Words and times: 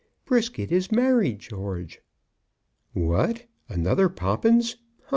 Brisket 0.25 0.71
is 0.71 0.91
married, 0.91 1.37
George." 1.37 2.01
"What! 2.93 3.45
another 3.69 4.09
Poppins! 4.09 4.73
Ha! 4.73 4.79
ha! 5.03 5.09